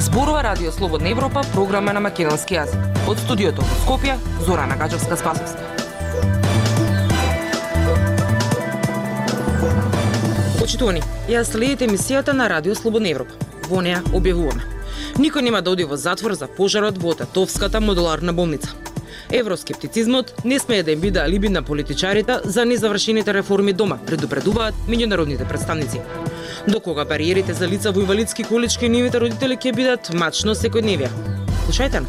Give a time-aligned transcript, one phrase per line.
[0.00, 2.82] Зборува Радио Слободна Европа, програма на македонски јазик.
[3.08, 4.16] Од студиото во Скопје,
[4.46, 5.70] Зорана Гаджевска-Спасовска.
[10.58, 13.34] Почитувани, ја следите емисијата на Радио Слободна Европа.
[13.70, 14.71] Во неа објавуваме.
[15.18, 18.68] Никој нема да оди во затвор за пожарот во Татовската модуларна болница.
[19.30, 25.48] Евроскептицизмот не смее да им биде алиби на политичарите за незавршените реформи дома, предупредуваат меѓународните
[25.48, 26.00] представници.
[26.68, 31.08] До кога бариерите за лица во инвалидски колички и нивните родители ќе бидат мачно секојдневие?
[31.66, 32.06] Слушајте на.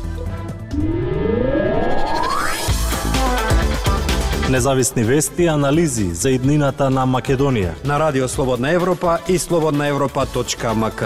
[4.49, 7.71] Независни вести и анализи за иднината на Македонија.
[7.85, 11.03] на Радио Слободна Европа и слободнаевропа.мк.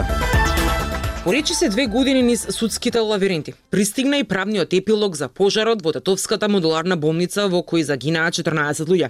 [1.27, 3.53] Поречи се две години низ судските лавиринти.
[3.71, 9.09] Пристигна и правниот епилог за пожарот во Татовската модуларна болница во кој загинаа 14 луѓе.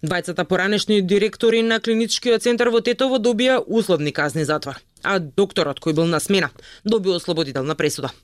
[0.00, 5.92] Двајцата поранешни директори на клиничкиот центар во Тетово добија условни казни затвор а докторот кој
[5.92, 6.48] бил на смена
[6.84, 8.14] добил ослободителна пресуда.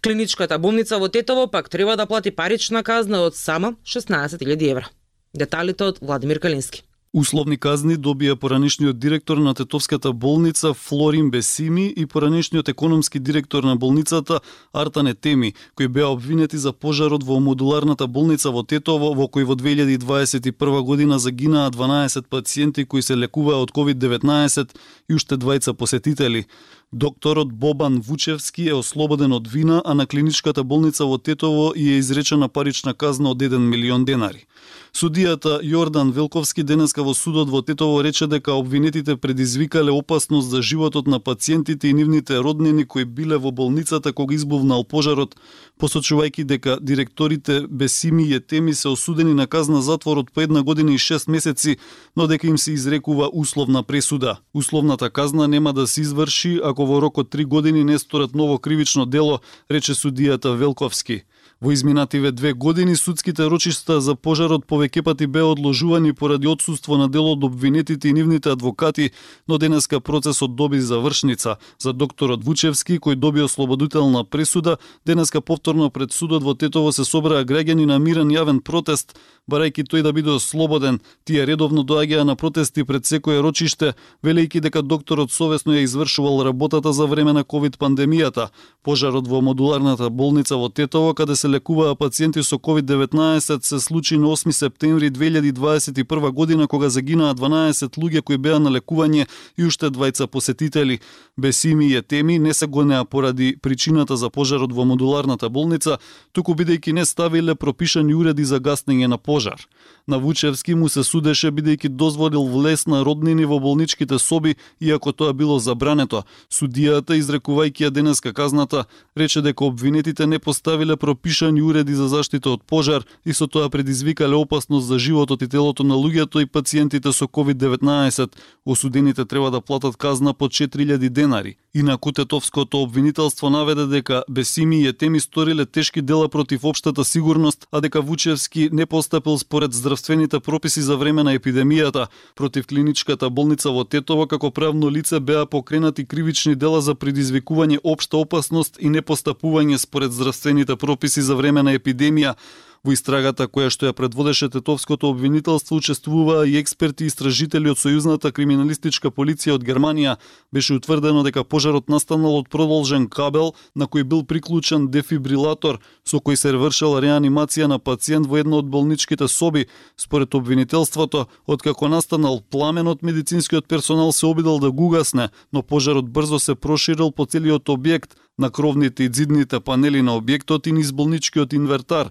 [0.00, 4.88] Клиничката болница во Тетово пак треба да плати парична казна од само 16.000 евра.
[5.34, 6.84] Деталите од Владимир Калински.
[7.14, 13.76] Условни казни добија поранешниот директор на Тетовската болница Флорин Бесими и поранешниот економски директор на
[13.76, 14.40] болницата
[14.72, 19.54] Артане Теми, кои беа обвинети за пожарот во модуларната болница во Тетово, во кој во
[19.54, 24.74] 2021 година загинаа 12 пациенти кои се лекуваа од COVID-19
[25.08, 26.48] и уште двајца посетители.
[26.92, 31.98] Докторот Бобан Вучевски е ослободен од вина, а на клиничката болница во Тетово и е
[31.98, 34.46] изречена парична казна од 1 милион денари.
[34.94, 41.06] Судијата Јордан Велковски денеска во судот во Тетово рече дека обвинетите предизвикале опасност за животот
[41.06, 45.34] на пациентите и нивните роднини кои биле во болницата кога избувнал пожарот,
[45.80, 50.94] посочувајќи дека директорите Бесими и Етеми се осудени на казна затвор од по една година
[50.94, 51.76] и 6 месеци,
[52.16, 54.36] но дека им се изрекува условна пресуда.
[54.54, 58.34] Условната казна нема да се изврши а ако во рок од три години не сторат
[58.34, 59.40] ново кривично дело,
[59.70, 61.22] рече судијата Велковски.
[61.64, 67.06] Во изминативе две години судските рочишта за пожарот повеќе пати беа одложувани поради отсутство на
[67.08, 69.10] дел од обвинетите и нивните адвокати,
[69.48, 71.56] но денеска процесот доби завршница.
[71.78, 74.76] За докторот Вучевски, кој доби ослободителна пресуда,
[75.06, 79.16] денеска повторно пред судот во Тетово се собраа граѓани на мирен јавен протест,
[79.48, 81.00] барајќи тој да биде ослободен.
[81.24, 86.92] Тие редовно доаѓаа на протести пред секое рочиште, велејќи дека докторот совесно ја извршувал работата
[86.92, 88.50] за време на ковид пандемијата.
[88.82, 94.26] Пожарот во модуларната болница во Тетово, каде се лекуваа пациенти со COVID-19 се случи на
[94.26, 99.26] 8 септември 2021 година кога загинаа 12 луѓе кои беа на лекување
[99.56, 100.98] и уште двајца посетители.
[101.38, 105.98] Бесими и теми, не се гонеа поради причината за пожарот во модуларната болница,
[106.32, 109.66] туку бидејќи не ставиле пропишани уреди за гаснење на пожар.
[110.08, 115.32] На Вучевски му се судеше бидејќи дозволил влез на роднини во болничките соби, иако тоа
[115.32, 116.24] било забрането.
[116.50, 118.84] Судијата, изрекувајќи ја денеска казната,
[119.16, 124.34] рече дека обвинетите не поставиле пропишани уреди за заштита од пожар и со тоа предизвикале
[124.34, 128.30] опасност за животот и телото на луѓето и пациентите со COVID-19.
[128.66, 131.56] Осудените треба да платат казна по 4000 денари.
[131.74, 137.80] Инаку Тетовското обвинителство наведе дека Бесими и Етеми сториле тешки дела против општата сигурност, а
[137.80, 142.06] дека Вучевски не постапил според здравствените прописи за време на епидемијата.
[142.36, 148.16] Против клиничката болница во Тетово како правно лице беа покренати кривични дела за предизвикување општа
[148.16, 152.34] опасност и непостапување според здравствените прописи за време на епидемија.
[152.84, 158.28] Во истрагата која што ја предводеше Тетовското обвинителство учествуваа и експерти и истражители од Сојузната
[158.28, 160.18] криминалистичка полиција од Германија.
[160.52, 166.36] Беше утврдено дека пожарот настанал од продолжен кабел на кој бил приклучен дефибрилатор со кој
[166.36, 169.64] се вршела реанимација на пациент во една од болничките соби.
[169.96, 176.38] Според обвинителството, откако настанал пламенот, медицинскиот персонал се обидел да го угасне, но пожарот брзо
[176.38, 181.52] се проширил по целиот објект, на кровните и дзидните панели на објектот и низ болничкиот
[181.54, 182.10] инвертар.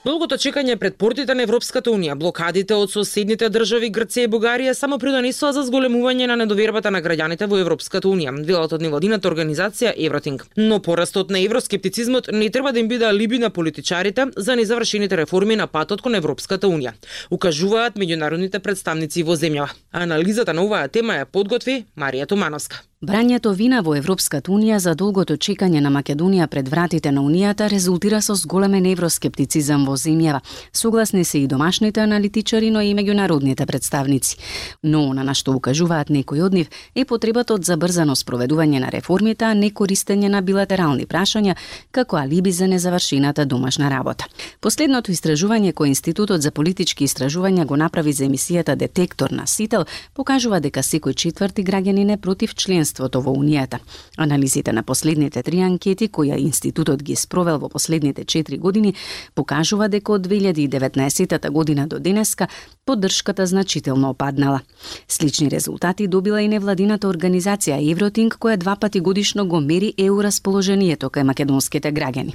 [0.00, 4.96] Долгото чекање пред портите на Европската Унија, блокадите од соседните држави Грција и Бугарија само
[5.02, 10.46] придонесоа за зголемување на недовербата на граѓаните во Европската Унија, велат од невладината организација Евротинг.
[10.56, 15.56] Но порастот на евроскептицизмот не треба да им биде алиби на политичарите за незавршените реформи
[15.56, 16.96] на патот кон Европската Унија,
[17.30, 19.76] укажуваат меѓународните представници во земјава.
[19.92, 22.80] Анализата на оваа тема ја подготви Марија Томановска.
[23.00, 28.18] Брањето вина во Европската Унија за долгото чекање на Македонија пред вратите на Унијата резултира
[28.20, 30.40] со зголемен евроскептицизам во земјава.
[30.72, 34.36] Согласни се и домашните аналитичари, но и меѓународните представници.
[34.82, 39.54] Но на што укажуваат некои од нив е потребата од забрзано спроведување на реформите, а
[39.54, 41.56] не користење на билатерални прашања
[41.90, 44.28] како алиби за незавршената домашна работа.
[44.60, 50.60] Последното истражување кој Институтот за политички истражувања го направи за емисијата Детектор на Сител покажува
[50.60, 52.54] дека секој четврти граѓанин е против
[52.90, 53.78] членството во Унијата.
[54.16, 58.94] Анализите на последните три анкети која институтот ги спровел во последните 4 години
[59.34, 62.48] покажува дека од 2019 година до денеска
[62.84, 64.60] поддршката значително опаднала.
[65.08, 71.06] Слични резултати добила и невладината организација Евротинг која два пати годишно го мери еу расположението
[71.06, 72.34] кај македонските граѓани.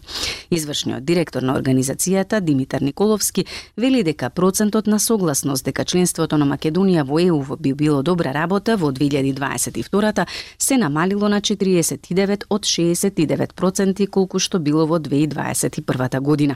[0.51, 3.45] Извршниот директор на организацијата Димитар Николовски
[3.77, 8.77] вели дека процентот на согласност дека членството на Македонија во ЕУ би било добра работа
[8.77, 10.25] во 2022
[10.59, 16.55] се намалило на 49 од 69% колку што било во 2021 година.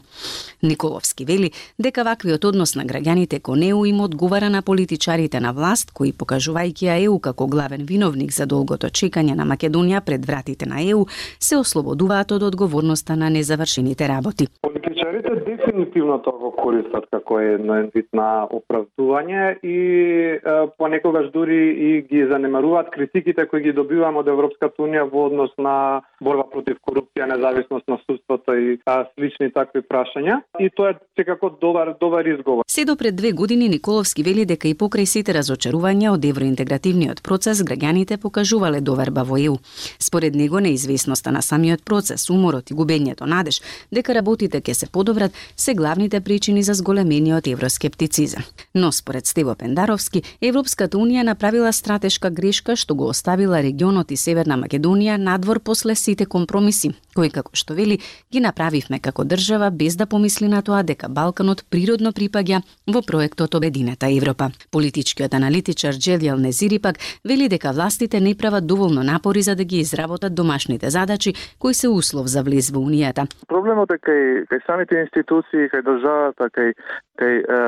[0.61, 5.91] Николовски вели дека ваквиот однос на граѓаните кон ЕУ им одговара на политичарите на власт
[5.91, 10.81] кои покажувајќи ја ЕУ како главен виновник за долгото чекање на Македонија пред вратите на
[10.81, 11.07] ЕУ
[11.39, 14.47] се ослободуваат од одговорноста на незавршените работи.
[15.09, 19.77] Политичарите дефинитивно тоа го користат како едно вид на оправдување и
[20.37, 20.39] е,
[20.77, 21.57] понекогаш дури
[21.87, 26.77] и ги занемаруваат критиките кои ги добиваме од Европската унија во однос на борба против
[26.85, 30.41] корупција, независност на судството и а, слични такви прашања.
[30.59, 32.63] И тоа е секако добар добар изговор.
[32.67, 37.63] Се до пред две години Николовски вели дека и покрај сите разочарувања од евроинтегративниот процес
[37.65, 39.57] граѓаните покажувале доверба во ЕУ.
[39.99, 45.31] Според него неизвестноста на самиот процес, уморот и губењето надеж дека работите ќе се подобрат
[45.57, 48.43] се главните причини за зголемениот евроскептицизам.
[48.75, 54.57] Но според Стево Пендаровски, Европската унија направила стратешка грешка што го оставила регионот и Северна
[54.59, 57.99] Македонија надвор после сите компромиси, кои како што вели
[58.31, 63.55] ги направивме како држава без да помисли на тоа дека Балканот природно припаѓа во проектот
[63.55, 64.51] Обединета Европа.
[64.71, 69.79] Политичкиот аналитичар Джелјал Незири пак вели дека властите не прават доволно напори за да ги
[69.79, 73.29] изработат домашните задачи кои се услов за влез во Унијата.
[73.47, 76.73] Проблемот е кај, кај самите институции, кај државата, кај,
[77.19, 77.59] кај е,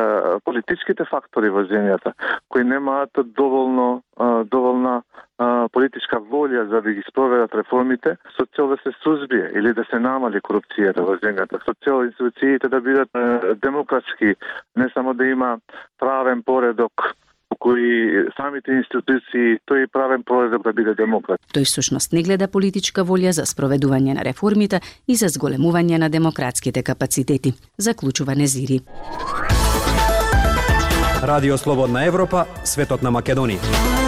[0.45, 2.13] политичките фактори во земјата,
[2.49, 8.67] кои немаат доволно е, доволна е, политичка волја за да ги спроведат реформите со цел
[8.73, 13.09] да се сузбие или да се намали корупцијата во земјата, со цел институциите да бидат
[13.15, 14.35] е, демократски,
[14.75, 15.57] не само да има
[15.99, 17.13] правен поредок
[17.59, 21.39] кои самите институции тој правен проредок да биде демократ.
[21.53, 26.83] Тој всушност не гледа политичка волја за спроведување на реформите и за зголемување на демократските
[26.83, 28.81] капацитети, заклучува Незири.
[31.21, 34.00] Радио Слободна Европа, светот на Македонија.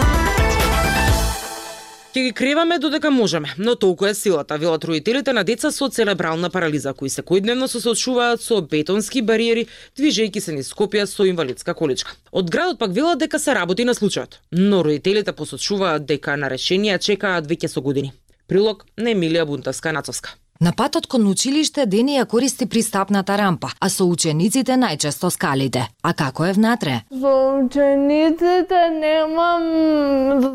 [2.14, 6.46] Ќе ги креваме додека можеме, но толку е силата, велат родителите на деца со церебрална
[6.46, 9.64] парализа, кои секојдневно се соочуваат со бетонски бариери,
[9.98, 12.14] движејќи се низ Скопје со инвалидска количка.
[12.30, 17.02] Од градот пак велат дека се работи на случајот, но родителите посочуваат дека на решенија
[17.02, 18.14] чекаат веќе со години.
[18.46, 20.38] Прилог на Емилија Бунтовска Нацовска.
[20.60, 25.88] На патот кон училиште Дени ја користи пристапната рампа, а со учениците најчесто скалите.
[26.02, 27.00] А како е внатре?
[27.10, 29.64] Со учениците немам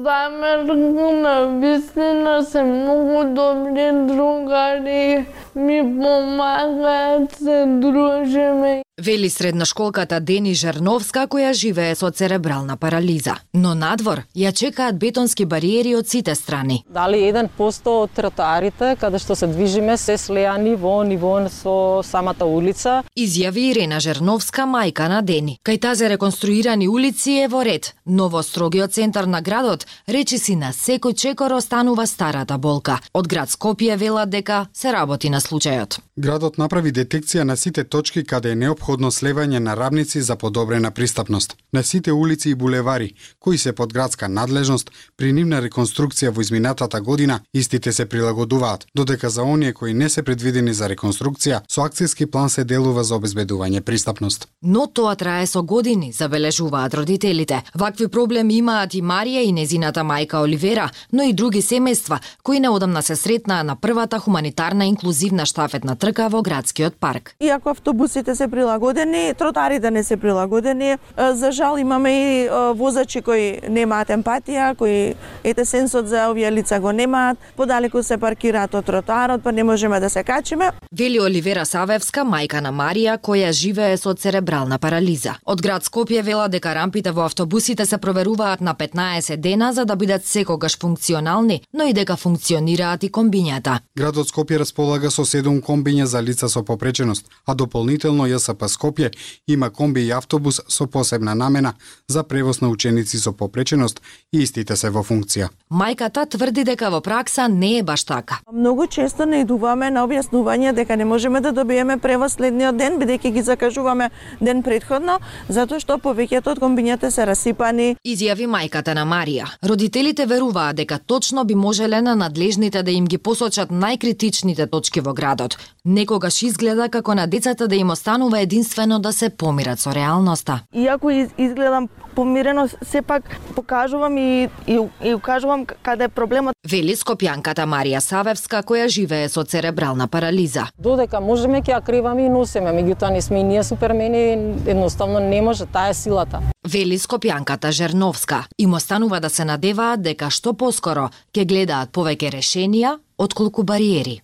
[0.06, 5.26] замерку на вистина се многу добри другари,
[5.56, 8.84] ми помагаат, се дружиме.
[9.02, 13.38] Вели средношколката Дени Жерновска која живее со церебрална парализа.
[13.54, 16.84] Но надвор ја чекаат бетонски бариери од сите страни.
[16.90, 23.04] Дали 1% од тротоарите каде што се движиме се слеани во ниво со самата улица.
[23.16, 25.60] Изјави Ирена Жерновска, мајка на Дени.
[25.64, 30.74] Кај тази реконструирани улици е во ред, но во строгиот центар на градот речиси на
[30.74, 33.00] секој чекор останува старата болка.
[33.14, 36.00] Од град Скопје велат дека се работи на случајот.
[36.18, 38.56] Градот направи детекција на сите точки каде е
[38.90, 41.56] необходно слевање на рамници за подобрена пристапност.
[41.74, 47.02] На сите улици и булевари, кои се под градска надлежност, при нивна реконструкција во изминатата
[47.02, 52.26] година, истите се прилагодуваат, додека за оние кои не се предвидени за реконструкција, со акцијски
[52.26, 54.48] план се делува за обезбедување пристапност.
[54.62, 57.62] Но тоа трае со години, забележуваат родителите.
[57.76, 63.04] Вакви проблеми имаат и Марија и незината мајка Оливера, но и други семејства, кои неодамна
[63.04, 67.36] се сретнаа на првата хуманитарна инклузивна штафетна трка во градскиот парк.
[67.40, 68.48] Иако автобусите се
[68.80, 75.66] прилагодени, тротарите не се прилагодени, за жал имаме и возачи кои немаат емпатија, кои ете
[75.66, 80.10] сенсот за овие лица го немаат, подалеку се паркираат од тротарот, па не можеме да
[80.10, 80.72] се качиме.
[80.92, 85.36] Вели Оливера Савевска, мајка на Марија, која живее со церебрална парализа.
[85.46, 89.96] Од град Скопје вела дека рампите во автобусите се проверуваат на 15 дена за да
[89.96, 93.80] бидат секогаш функционални, но и дека функционираат и комбињата.
[93.98, 99.12] Градот Скопје располага со 7 комбиња за лица со попреченост, а дополнително ЈСП Скопје
[99.48, 101.74] има комби и автобус со посебна намена
[102.08, 104.02] за превоз на ученици со попреченост
[104.34, 105.50] и истите се во функција.
[105.72, 108.40] Мајката тврди дека во пракса не е баш така.
[108.54, 113.34] Многу често не идуваме на објаснување дека не можеме да добиеме превоз следниот ден бидејќи
[113.34, 114.10] ги закажуваме
[114.42, 117.96] ден предходно, затоа што повеќето од комбињата се расипани.
[118.06, 119.48] Изјави мајката на Марија.
[119.64, 125.14] Родителите веруваат дека точно би можеле на надлежните да им ги посочат најкритичните точки во
[125.14, 125.58] градот.
[125.86, 130.62] Некогаш изгледа како на децата да им останува единствено да се помират со реалноста.
[130.74, 133.24] Иако изгледам помирено, сепак
[133.56, 136.56] покажувам и, и, и укажувам каде е проблемот.
[136.66, 140.66] Вели скопјанката Марија Савевска која живее со церебрална парализа.
[140.82, 144.24] Додека можеме ќе ја криваме и носиме, меѓутоа не сме и ние супермени,
[144.66, 146.42] едноставно не може, таа е силата.
[146.68, 148.48] Вели скопјанката Жерновска.
[148.58, 154.22] Им останува да се надеваат дека што поскоро ќе гледаат повеќе решенија отколку бариери.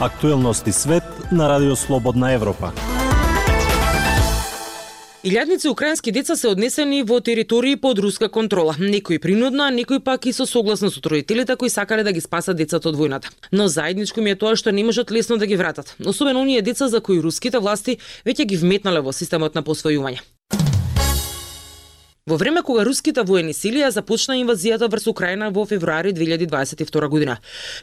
[0.00, 2.72] Актуелности свет на Радио Слободна Европа.
[5.24, 8.74] Илјадници украински деца се однесени во територии под руска контрола.
[8.78, 12.56] Некои принудно, а некои пак и со согласно со родителите кои сакале да ги спасат
[12.56, 13.32] децата од војната.
[13.52, 15.96] Но заедничко ми е тоа што не можат лесно да ги вратат.
[16.04, 20.20] Особено оние деца за кои руските власти веќе ги вметнале во системот на посвојување.
[22.28, 27.36] Во време кога руските воени сили ја започна инвазијата врз Украина во февруари 2022 година,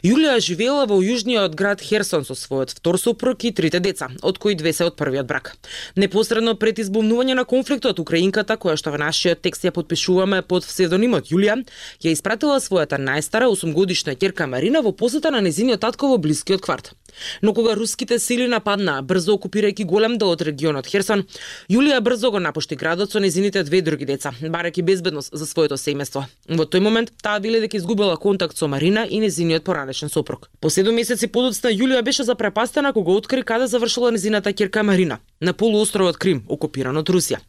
[0.04, 4.52] Јулија живеела во јужниот град Херсон со својот втор сопруг и трите деца, од кои
[4.52, 5.54] две се од првиот брак.
[5.96, 11.32] Непосредно пред избумнување на конфликтот, украинката, која што во нашиот текст ја подпишуваме под псевдонимот
[11.32, 11.56] Јулија,
[12.04, 16.92] ја испратила својата најстара 8-годишна ќерка Марина во посета на незиниот татко во блискиот кварт.
[17.42, 21.24] Но кога руските сили нападнаа, брзо окупирајќи голем дел од регионот Херсон,
[21.70, 26.26] Јулија брзо го напушти градот со незините две други деца, барајќи безбедност за своето семејство.
[26.48, 30.50] Во тој момент таа биле дека изгубила контакт со Марина и незиниот поранешен сопруг.
[30.60, 35.52] По 7 месеци подоцна Јулија беше запрепастена кога откри каде завршила незината ќерка Марина на
[35.52, 37.40] полуостровот Крим, окупиран од Русија.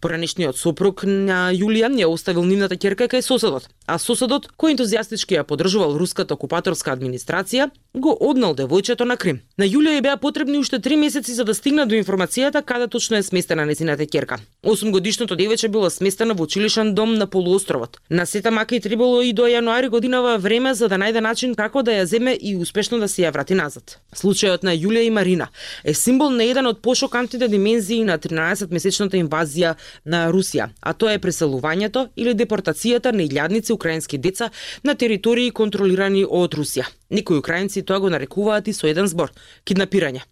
[0.00, 5.44] Поранешниот сопруг на Јулија ја оставил нивната ќерка кај соседот, а соседот, кој ентузијастички ја
[5.44, 9.42] поддржувал руската окупаторска администрација, го однал девојчето на Крим.
[9.60, 13.18] На Јулија ја беа потребни уште три месеци за да стигна до информацијата каде точно
[13.18, 14.38] е сместена незината ќерка.
[14.64, 18.00] 8 годишното било сместено во училишен дом на полуостровот.
[18.10, 21.82] На сета мака и требало и до јануари годинава време за да најде начин како
[21.82, 23.98] да ја земе и успешно да се ја врати назад.
[24.16, 25.48] Случајот на Јулија и Марина
[25.84, 31.18] е символ на еден од пошокантните димензии на 13-месечната инвазија на Русија, а тоа е
[31.18, 34.50] преселувањето или депортацијата на илјадници украински деца
[34.82, 36.88] на територии контролирани од Русија.
[37.12, 39.32] Некои украинци тоа го нарекуваат и со еден збор–
[39.66, 40.22] киднапирање.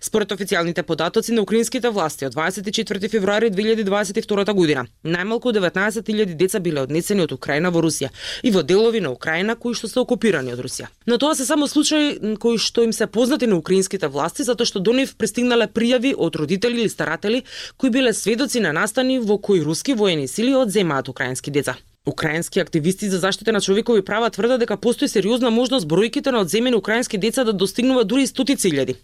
[0.00, 6.82] Според официјалните податоци на украинските власти од 24 февруари 2022 година, најмалку 19.000 деца биле
[6.82, 8.10] однесени од Украина во Русија
[8.42, 10.88] и во делови на Украина кои што се окупирани од Русија.
[11.06, 14.80] Но тоа се само случаи кои што им се познати на украинските власти затоа што
[14.80, 17.44] до нив пристигнале пријави од родители или старатели
[17.76, 21.76] кои биле сведоци на настани во кои руски воени сили одземаат украински деца.
[22.08, 26.76] Украински активисти за заштита на човекови права тврдат дека постои сериозна можност бројките на одземени
[26.76, 28.96] украински деца да достигнува дури стотици илјади,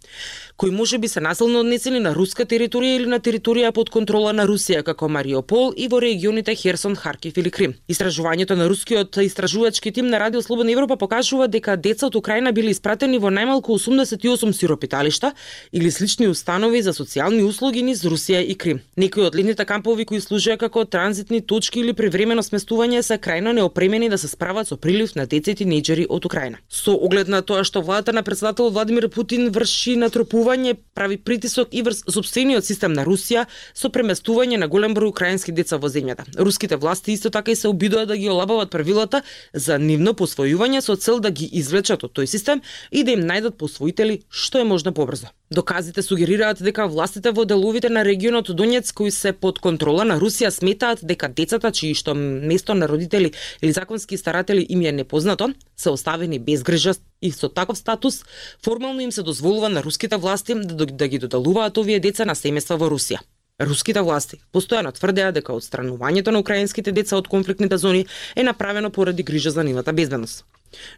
[0.57, 4.47] кои може би се насилно однесени на руска територија или на територија под контрола на
[4.49, 7.75] Русија, како Мариопол и во регионите Херсон, Харкив или Крим.
[7.89, 12.71] Истражувањето на рускиот истражувачки тим на Радио Слободна Европа покажува дека деца од Украина били
[12.71, 15.33] испратени во најмалку 88 сиропиталишта
[15.73, 18.81] или слични установи за социјални услуги низ Русија и Крим.
[18.97, 23.53] Некои од летните кампови кои служеа како транзитни точки или привремено сместување Македонија се крајно
[23.53, 26.59] неопремени да се справат со прилив на деца и тинејџери од Украина.
[26.71, 31.83] Со оглед на тоа што владата на председател Владимир Путин врши натрупување, прави притисок и
[31.83, 36.23] врз собствениот систем на Русија со преместување на голем број украински деца во земјата.
[36.39, 39.23] Руските власти исто така и се обидоа да ги олабават правилата
[39.53, 43.59] за нивно посвојување со цел да ги извлечат од тој систем и да им најдат
[43.59, 45.35] посвоители што е можно побрзо.
[45.55, 50.51] Доказите сугерираат дека властите во деловите на регионот Донец кои се под контрола на Русија
[50.51, 53.31] сметаат дека децата чии што место на родители
[53.63, 58.25] или законски старатели им е непознато, се оставени без грижа и со таков статус
[58.65, 62.75] формално им се дозволува на руските власти да, да ги додалуваат овие деца на семејства
[62.75, 63.23] во Русија.
[63.63, 69.23] Руските власти постојано тврдеа дека отстранувањето на украинските деца од конфликтните зони е направено поради
[69.23, 70.45] грижа за нивната безбедност.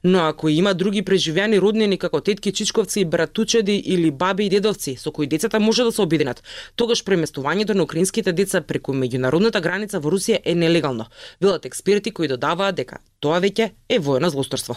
[0.04, 5.12] Но ако има други преживеани роднини како тетки, чичковци, братучеди или баби и дедовци со
[5.12, 6.42] кои децата може да се обединат,
[6.76, 11.06] тогаш преместувањето на украинските деца преку меѓународната граница во Русија е нелегално,
[11.40, 14.76] велат експерти кои додаваат дека тоа веќе е воено злосторство.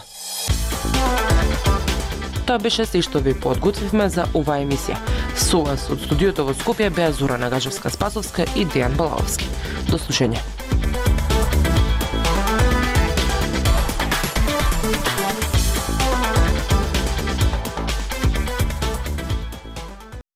[2.46, 4.96] Тоа беше се што ви подготвивме за оваа емисија.
[5.38, 9.46] Со вас од студиото во Скопје беа Зора Нагажевска Спасовска и Дејан Балаовски.
[9.86, 10.59] До слушање.